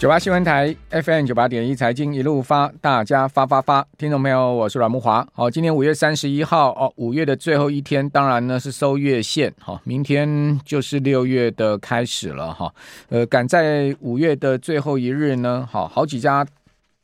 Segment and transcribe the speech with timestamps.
[0.00, 5.28] 九八新闻台 FM 九八点一财经一路发，大家发发发，听众朋友，我是阮慕华。
[5.34, 9.52] 好，今天五月三十一号哦，五月的最后一天，当然呢是收月线。
[9.58, 12.74] 好，明天就是六月的开始了哈。
[13.10, 16.46] 呃，赶在五月的最后一日呢，好好几家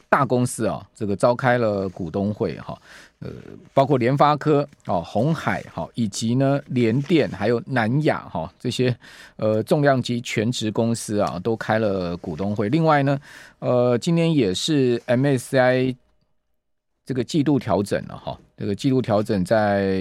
[0.08, 2.74] 大公司啊，这个召开了股东会哈。
[3.20, 3.30] 呃，
[3.72, 8.94] 包括联发科、哦鸿海哈，以及呢联电，还有南亚哈这些
[9.36, 12.68] 呃重量级全职公司啊，都开了股东会。
[12.68, 13.18] 另外呢，
[13.60, 15.96] 呃，今天也是 MSCI
[17.06, 19.98] 这个季度调整了哈，这个季度调整在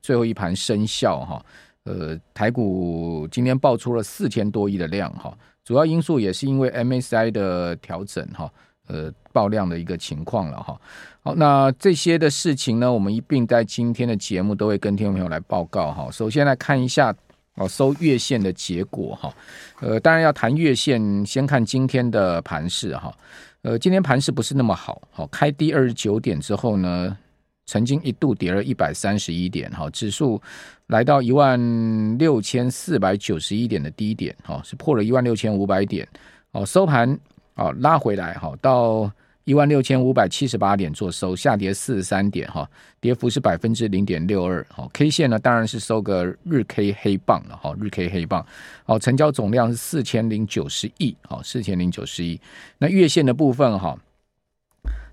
[0.00, 1.44] 最后一盘生效哈。
[1.84, 8.50] 呃，台股今天爆出了四千多亿的量哈，主要因素也是因为 MSCI 的调整哈。
[8.86, 10.80] 呃，爆量的一个情况了哈。
[11.22, 16.08] 好，那这些的事情呢，我们一并在今天的节目都会跟听众朋友来报告哈。
[16.12, 17.14] 首先来看一下
[17.56, 19.34] 哦，收月线的结果哈。
[19.80, 23.12] 呃，当然要谈月线，先看今天的盘势哈。
[23.62, 27.16] 呃，今天盘势不是那么好，好开低二十九点之后呢，
[27.66, 30.40] 曾经一度跌了一百三十一点哈，指数
[30.86, 31.58] 来到一万
[32.18, 36.06] 六千四百九十一点的低点哈，是破了一万六千五百点
[36.52, 37.18] 哦，收盘。
[37.56, 39.10] 好，拉回来哈，到
[39.44, 42.68] 一万六千五百七十八点做收，下跌四十三点哈，
[43.00, 44.64] 跌幅是百分之零点六二。
[44.68, 48.44] 好，K 线呢当然是收个日 K 黑棒了哈，日 K 黑棒。
[48.84, 52.38] 好，成交总量是四千零九十亿，好，四千零九十亿。
[52.76, 53.98] 那月线的部分哈，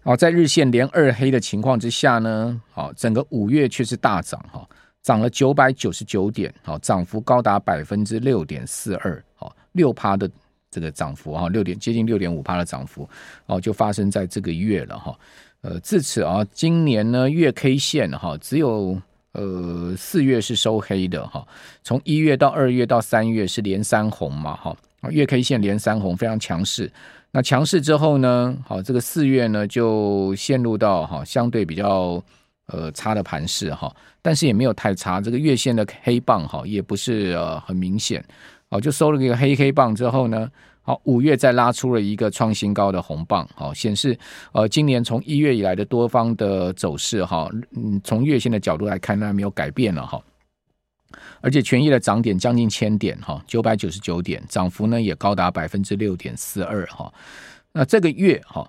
[0.03, 4.67] 好，在日线连二黑的情况之下呢，好，整个五月却是大涨哈，
[5.01, 10.29] 涨了九百九十九点，好，涨幅高达百分之六点四二，好，六趴的。
[10.73, 13.07] 这个涨幅哈，六点接近六点五趴的涨幅
[13.45, 15.15] 哦，就发生在这个月了哈。
[15.61, 18.99] 呃，至此啊，今年呢月 K 线哈，只有
[19.33, 21.45] 呃四月是收黑的哈。
[21.83, 24.75] 从一月到二月到三月是连三红嘛哈，
[25.09, 26.91] 月 K 线连三红非常强势。
[27.31, 32.21] 那强势之后呢，好，这个四月呢就陷入到哈相对比较
[32.67, 33.89] 呃差的盘势哈，
[34.21, 35.21] 但是也没有太差。
[35.21, 38.23] 这个月线的黑棒哈也不是呃很明显。
[38.73, 40.49] 好，就收了一个黑黑棒之后呢，
[40.81, 44.17] 好，五月再拉出了一个创新高的红棒，好，显示
[44.51, 50.19] 呃，今年从一月以来的多方的走势哈，嗯，从月线的角度来看，那没有改变了哈，
[51.39, 57.13] 而且权益的涨点将近千点哈，九百九十九点，涨幅呢也高达百分之六点四二哈。
[57.73, 58.67] 那这个月哈，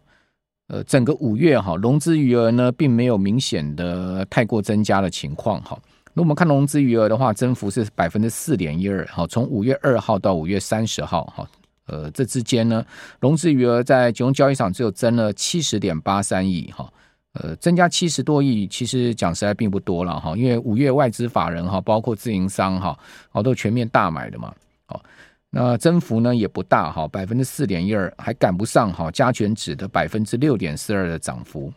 [0.69, 5.79] 呃，整个五月哈，融资余额呢并没有明显的太过增加的情况哈。
[6.17, 11.51] 那我们看融资余额的话，增幅是百分之四点一二，好，从五月二号到五月三十号，哈，
[11.87, 12.87] 呃，这之间呢，
[13.19, 16.89] 融资余额在金融交易场只有增了七十点八三亿，哈，
[17.33, 22.97] 呃，增加七十多亿，其实讲实在并不多了，哈，因为五月外资法人哈，包括自营商哈，
[23.31, 24.55] 好，都全面大买的嘛，
[24.87, 25.03] 好，
[25.51, 31.73] 那增幅呢也不大，哈，百分之四点一二，还赶不上哈加权指的百分之六点四二的涨幅，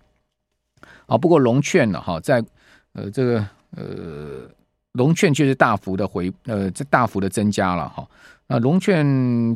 [1.07, 2.45] 好，不过融券呢，哈，在
[2.93, 3.43] 呃这个。
[3.75, 4.49] 呃，
[4.93, 8.07] 融券确实大幅的回，呃，这大幅的增加了哈。
[8.47, 9.05] 那融券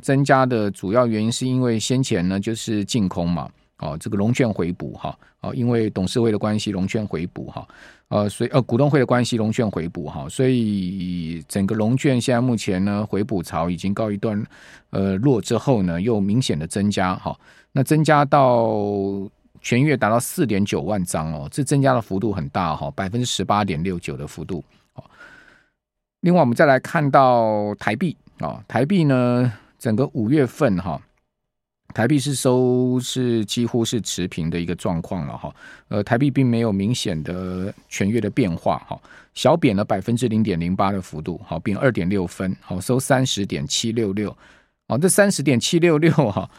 [0.01, 7.65] 增加的主要原因是因为先前呢就是净空嘛，哦，这个融券回补哈，哦，因为董事会的关系，融券回补哈，
[8.09, 14.43] 呃，所以呃股东会的关系，融券回补哈，所以整个融券现在目前呢回补潮已经告一段
[14.89, 17.33] 呃落之后呢，又明显的增加哈，
[17.71, 18.69] 那增加到。
[19.61, 24.63] 全月达到四点九万张哦，这增加的幅度很大哈，百分之十八点六九的幅度。
[26.21, 31.01] 另外，我们再来看到台币啊，台币呢，整个五月份哈，
[31.93, 35.55] 台币是收是几乎是持平的一个状况了哈。
[35.87, 38.99] 呃，台币并没有明显的全月的变化哈，
[39.33, 44.35] 小贬了百分之零点零八的幅度，好，贬二点六分，好，收三十点七六六。
[44.87, 46.49] 哦，这三十点七六六哈。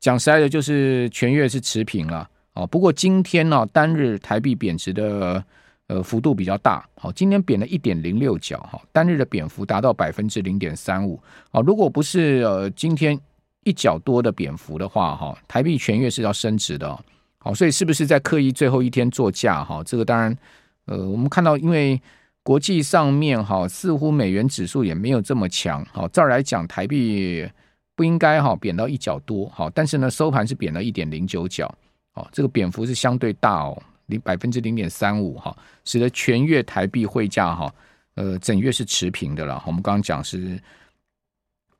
[0.00, 2.66] 讲实在的，就是全月是持平了哦。
[2.66, 5.44] 不过今天呢，单日台币贬值的
[5.88, 11.60] 呃幅度比较大，好，今天贬了一点零六角哈，单日的贬幅达到百分之零点三五啊。
[11.60, 13.18] 如果不是呃今天
[13.64, 16.98] 一角多的贬幅的话哈，台币全月是要升值的。
[17.36, 19.82] 好，所以是不是在刻意最后一天做价哈？
[19.84, 20.34] 这个当然
[20.86, 22.00] 呃，我们看到因为
[22.42, 25.84] 国际上面哈，似乎美元指数也没有这么强。
[25.92, 27.46] 好，这儿来讲台币。
[28.00, 31.70] 不应该哈贬到一角多哈，但是呢收盘是贬了一点零九角，
[32.14, 35.54] 哦，这个贬幅是相对大哦，零百分之零点三五哈，
[35.84, 37.74] 使得全月台币汇价哈，
[38.14, 39.62] 呃整月是持平的了。
[39.66, 40.58] 我们刚刚讲是，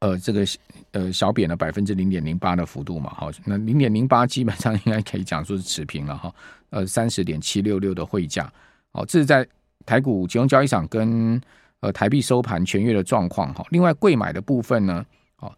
[0.01, 0.45] 呃这个
[0.91, 6.35] 呃小贬了百分之零点零八的幅度嘛，好，那零点零八基本上应该可以讲说是持平了哈，
[6.69, 8.53] 呃三十点七六六的汇价，
[8.93, 9.49] 好，这是在
[9.87, 11.41] 台股金融交易场跟
[11.81, 13.65] 呃台币收盘全月的状况哈。
[13.71, 15.03] 另外贵买的部分呢，
[15.37, 15.57] 好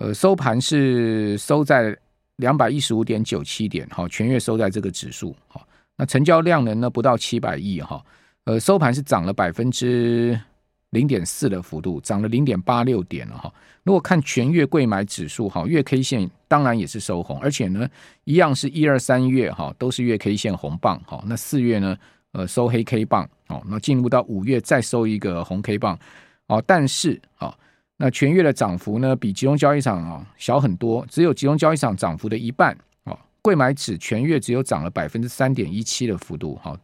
[0.00, 1.96] 呃，收盘是收在
[2.36, 5.60] 两百一十五点九七点，哈，全月收在这个指数，哈，
[5.96, 8.00] 那成交量呢，呢不到七百亿，哈，
[8.44, 10.40] 呃，收盘是涨了百分之
[10.90, 13.52] 零点四的幅度，涨了零点八六点了，哈。
[13.82, 17.88] 如果看全月贵买指数，哈，月 K 线当然也是收红，而且呢，
[18.22, 21.96] 一样是一二三月，哈，都是月 K 线红棒，哈，那四月呢，
[22.30, 25.98] 呃，收黑 K 棒，哦，那进入到五月再收一个红 K 棒，
[26.46, 27.52] 哦，但是，啊。
[28.00, 33.18] 那全月的涨幅呢，比集中交易场啊小很多，只有集中交易场涨幅的一半啊。
[33.42, 36.78] 柜买指全月只有涨了百分之三点一七的幅度，哈，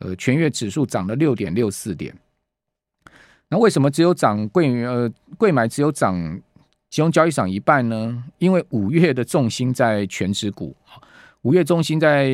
[0.00, 2.12] 呃，全月指数涨了六点六四点。
[3.48, 5.08] 那为什么只有涨柜呃
[5.38, 6.20] 柜买只有涨
[6.90, 8.24] 集中交易场一半呢？
[8.38, 10.74] 因为五月的重心在全指股，
[11.42, 12.28] 五月重心在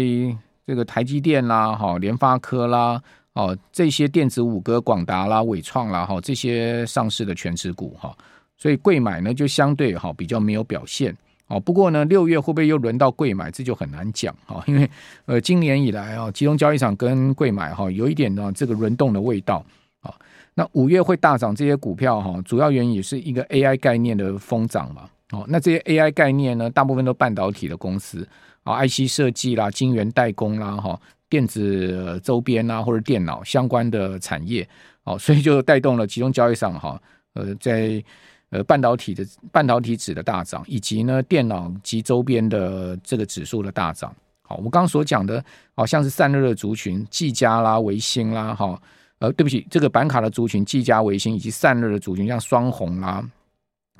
[0.66, 3.02] 这个台积电啦，哈，联发科啦。
[3.34, 8.14] 哦，这些电子五哥、广达啦、伟创啦，哈，这些上市的全值股哈，
[8.58, 11.16] 所以贵买呢就相对哈比较没有表现。
[11.46, 14.88] 哦，不过呢，六月会不会又轮到贵买，这就很难讲哈，因为
[15.24, 19.64] 呃，今年以来啊，集中交易场跟贵买哈有一点呢这个轮动的味道
[20.00, 20.14] 啊。
[20.54, 25.08] 那五月会大涨这些股票哈，主要原因也是一个 AI 概念的疯涨嘛。
[25.30, 28.28] 哦，那这些 AI 概念呢，大部分都半导体的公司
[28.62, 31.00] 啊，IC 设计啦、晶圆代工啦，哈。
[31.32, 34.68] 电子周边啊，或者电脑相关的产业，
[35.04, 37.00] 哦，所以就带动了集中交易上哈，
[37.32, 38.04] 呃，在
[38.50, 44.14] 呃半导体的半导体指的大涨，以及呢电脑及周边的这个指数的大涨。
[44.42, 45.42] 好，我刚刚所讲的，
[45.74, 48.78] 好像是散热的族群，技嘉啦、维星啦，哈，
[49.20, 53.26] 呃，对不起，这个板卡的族群，技嘉、维星以及散热的族群，像双鸿啦、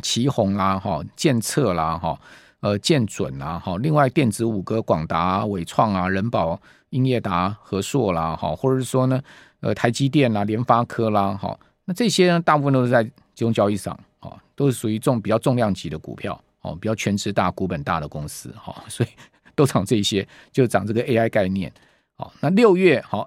[0.03, 2.21] 奇鋐啦、哈、建策啦、哈、
[2.61, 6.61] 呃、建准啦，哈，另外电子五哥，广达、伟创啊、人保。
[6.93, 9.21] 英业达、和硕啦，哈，或者是说呢，
[9.61, 19.09] 呃，台积电啦、联发科啦，哈，那这些呢，大部分都是在集中交易上，啊，都是属于重比较重量级的股票，哦，比较权值大、股本大的公司，哈， 所以
[19.55, 21.73] 都涨这些，就涨这个 AI 概念，
[22.15, 23.23] 好，那六月好，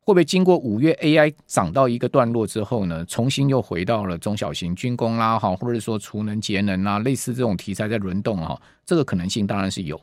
[0.00, 10.00] 会不会经过五月 AI 涨到一个段落之后呢，重新又回到了中小型军工啦，哈，或者说储能节能啊，类似这种题材在轮动哈，这个可能性当然是有，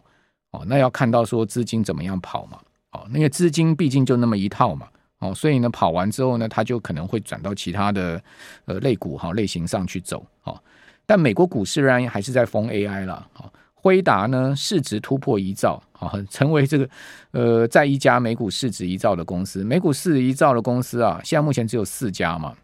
[0.51, 2.59] 哦，那要看到说资金怎么样跑嘛。
[2.91, 4.87] 哦，那个资金毕竟就那么一套嘛，
[5.19, 8.21] 哦，所以呢，跑完之后呢，它就可能会转到其他的
[8.65, 10.57] 呃类股哈类型上去走，哦，
[11.05, 16.89] 但美国股市仍然还是在封 AI 了，哦，辉达呢市值突破一兆，啊， 成为这个
[17.31, 22.55] 呃在一家美股市值一兆的公司，美股市值一兆的公司啊，现在目前只有四家嘛，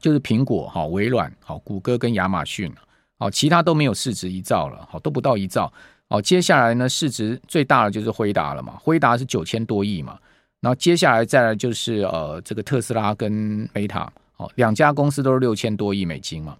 [0.00, 2.72] 就是苹果、哈微软、好谷歌跟亚马逊，
[3.18, 5.72] 哦，其他都没有市值一兆了，好，都不到一兆。
[6.08, 10.18] 哦，接下来呢，市值最大的就是辉达了嘛，辉达是九千多亿嘛，
[10.60, 14.06] 然后接下来再来就是呃这个特斯拉跟 Meta，
[14.36, 16.56] 哦，两家公司都是六千多亿美金嘛。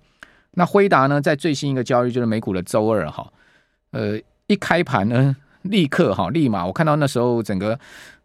[0.53, 3.31] 那辉达呢，在最新一个交易就是美股的周二哈，
[3.91, 7.79] 呃一开盘呢，立刻哈立马我看到那时候整个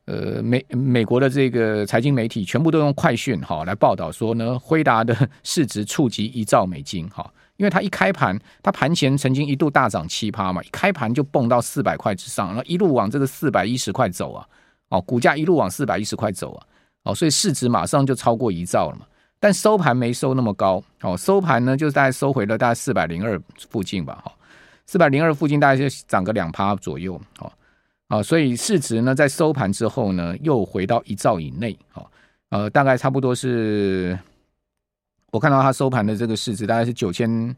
[0.05, 7.29] 呃美美国的这个财经媒体全部都用快讯哈来报道说呢，辉达的市值触及一兆美金哈。
[7.59, 14.47] 因为它一开盘，它盘前曾经一度大涨七趴嘛，一开盘就蹦到四百块之上，然后一路往这个四百一十块走啊，
[14.87, 16.65] 哦，股价一路往四百一十块走啊，
[17.03, 19.05] 哦，所以市值马上就超过一兆了嘛。
[19.41, 23.37] 但收盘没收那么高，哦，收盘呢就是大概收回了大概四百零二
[23.69, 24.31] 附近吧，哈，
[24.85, 27.51] 四百零二附近大概就涨个两趴左右，哦，
[28.07, 32.07] 啊，所以市值呢在收盘之后呢又回到一兆以内，哦，
[32.51, 34.17] 呃，大概差不多是。
[35.31, 37.55] 我看到它收盘的这个市值大概是九千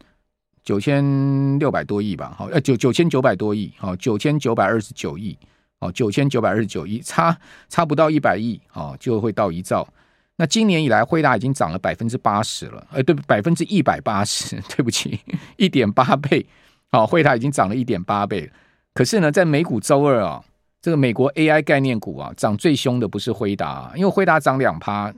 [0.64, 5.38] 九千六百多亿吧，好，呃九九千九百多亿，好，九千九百二十九亿，
[5.80, 7.36] 哦，九千九百二十九亿，差
[7.70, 9.88] 差不到一百亿，哦，就会到一兆。
[10.36, 15.20] 那今年以来，辉达已经涨了百分之八十了，呃，对，百分之一百八十， 对不起，
[15.58, 16.46] 一点八倍，
[16.92, 18.52] 好，辉达已经涨了一点八倍。
[18.94, 20.44] 可是呢，在美股周二啊，
[20.82, 25.14] 这个美国 AI 概念股啊，涨最凶的不是辉达，因为辉达涨两趴。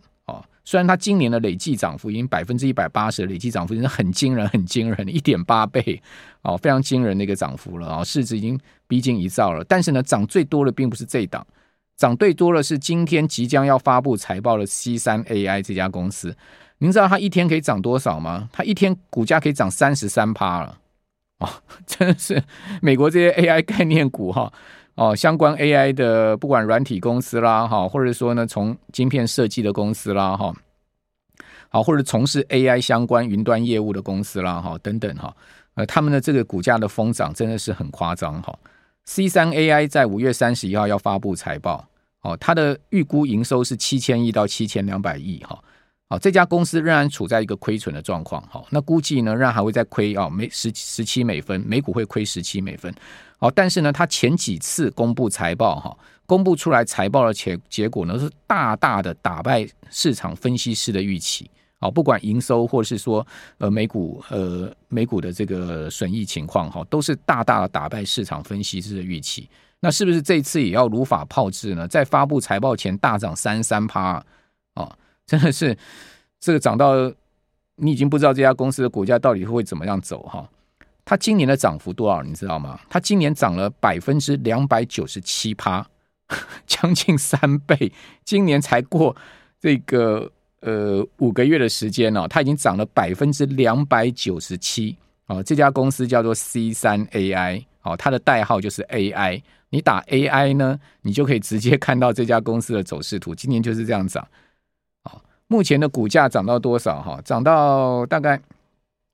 [0.66, 6.02] 虽然它今年的累计涨幅已经百分之一百八十，累计涨幅已经很惊人、很惊人，一点八倍
[6.42, 9.64] 哦，非常惊人的一个涨幅了啊，市值已经逼近一兆了。
[9.66, 11.46] 但是呢，涨最多的并不是这档，
[11.98, 16.36] 涨最多的是今天即将要发布财报的 C 三 AI 这家公司。
[16.78, 18.50] 您知道它一天可以涨多少吗？
[18.52, 20.78] 它一天股价可以涨三十三趴了
[21.40, 21.50] 哦，
[21.86, 22.42] 真的是
[22.82, 24.52] 美国这些 AI 概念股哈。
[24.96, 30.54] 哦相关 AI 的不管软体公司啦，哈，或者说呢，从晶片设计的公司啦，哈，
[31.70, 35.36] 好，或者从事 AI 相关云端业务的公司啦，哈，等等哈，
[35.74, 38.58] 呃，他们的这个股价的疯涨真的是很夸张哈。
[39.06, 41.86] C 三 AI 在五月三十一号要发布财报，
[42.22, 45.60] 哦，它的预估营收是七千亿到七千两百亿哈，
[46.10, 48.44] 好，这家公司仍然处在一个亏损的状况。
[48.50, 52.94] 好，那估计呢，仍然还会再亏啊，每十十七美分，每股会亏十七美分。
[53.40, 61.50] 好，但是呢，它前几次公布财报哈，公布出来财报的结结果呢，是大大的打败市场分析师的预期。
[61.80, 63.26] 好，不管营收或是说
[63.58, 69.50] 呃每股呃每股的这个损益情况哈，都是大大的打败市场分析师的预期。
[69.80, 71.88] 那是不是这次也要如法炮制呢？
[71.88, 74.24] 在发布财报前大涨三三趴
[74.76, 74.96] 啊！
[75.26, 75.78] 真的是
[76.40, 76.94] 这个涨到
[77.76, 80.48] 你已经不知道这家公司的股价到底会怎么样走哈。
[81.06, 82.80] 它今年的涨幅多少你知道吗？
[82.90, 85.86] 它今年涨了百分之两百九十七趴，
[86.66, 87.92] 将近三倍。
[88.24, 89.14] 今年才过
[89.60, 94.96] 这个呃五个月的时间哦，它已经涨了百分之两百九十七
[95.28, 95.44] 哦。
[95.44, 99.42] 这家公司叫做 C 三 AI 哦，它的代号就是 AI。
[99.70, 103.34] 你打 AI 呢，你就可以直接看到这家公司的走势图。
[103.36, 104.26] 今年就是这样涨。
[105.54, 107.00] 目前的股价涨到多少？
[107.00, 108.42] 哈，涨到大概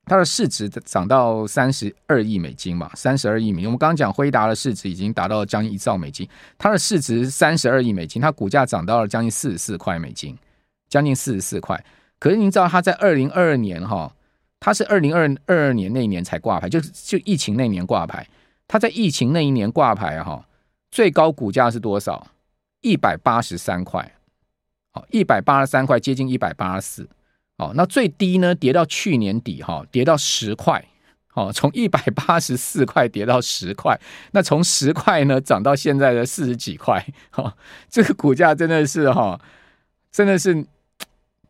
[0.05, 3.65] 它的市值涨到三十二亿美金嘛，三十二亿美金。
[3.67, 6.25] 我们刚刚讲辉达的市值已经达到将近一兆美金，
[6.57, 10.33] 它的市值三十二亿美金，它股价涨到了将近四十四块美金，
[10.87, 11.77] 将近四十四块。
[12.19, 14.09] 可是您知道它在二零二二年哈，
[14.61, 18.25] 它是二零二二年那一年才挂牌，就就疫情那一年挂牌。
[18.65, 20.41] 它在疫情那一年挂牌哈，
[20.89, 22.25] 最高股价是多少？
[22.79, 24.09] 一百八十三块。
[24.91, 27.09] 好，一百八十三块，接近一百八十四。
[27.57, 30.83] 好，那最低呢，跌到去年底哈，跌到十块。
[31.27, 33.99] 好，从一百八十四块跌到十块。
[34.31, 37.05] 那从十块呢，涨到现在的四十几块。
[37.29, 37.55] 哈，
[37.89, 39.39] 这个股价真的是哈，
[40.11, 40.65] 真的是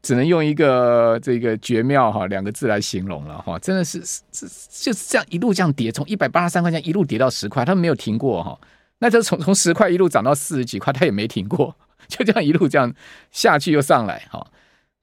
[0.01, 3.57] 只能用一个这个绝妙哈两个字来形容了哈。
[3.59, 4.21] 真的是是
[4.69, 8.59] 就是这样一路这样跌，从一百八十三块钱一路跌到十块，它没有停过哈。
[8.99, 11.73] 那就从从十块一路涨到四十几块，它也没停过。
[12.09, 12.91] 就这样一路这样
[13.31, 14.45] 下去又上来哈，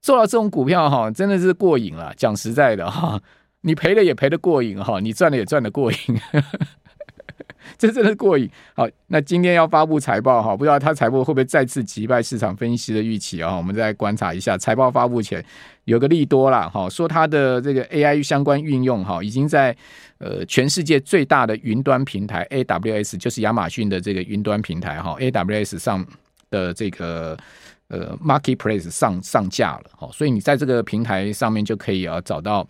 [0.02, 2.12] 做到这种股票哈，真的是过瘾了。
[2.16, 3.18] 讲实在的哈，
[3.62, 5.98] 你赔了也赔得过瘾哈，你赚了也赚得过瘾，
[7.78, 8.50] 这真的过瘾。
[8.74, 13.56] 好，那今天要发布财报哈，不知道它财报会不会再次击败市场分析的预期啊？
[13.56, 15.44] 我们再观察一下财报发布前
[15.84, 19.76] 有个利多啦哈，说它的这个 AI 相关运用哈，已经在
[20.18, 26.04] 呃全世界最大的云端平台 AWS，就是亚马逊的这个云端平台哈，AWS 上。
[26.56, 27.36] 的这个
[27.88, 32.66] 呃，marketplace 上上架了，好，所以你在这个平台上面就可以啊找到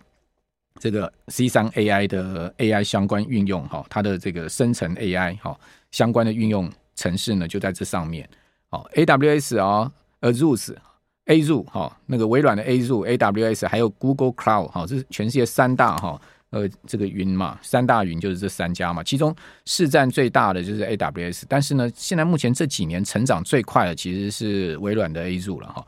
[0.79, 5.57] 这个 C 三 AI 的 AI 相关运用，哈，它的这个生成 AI 哈
[5.91, 8.29] 相关的运用程式呢就在这上面，
[8.69, 9.91] 好，AWS 啊
[10.21, 10.75] ，Azure、
[11.25, 16.21] Azure 哈，那个微软的 Azure、AWS 还有 Google Cloud 哈，这是全世界三大哈。
[16.51, 19.35] 呃，这个云嘛，三大云就是这三家嘛，其中
[19.65, 25.85] 市占最大的就是 AWS，但是呢，现在目前这几年成长最快的其实是微软的 Azure 了哈。